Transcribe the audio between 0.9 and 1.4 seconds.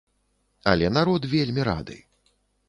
народ